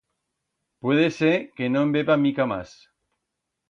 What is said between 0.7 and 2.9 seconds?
Puede ser que no'n beba mica mas.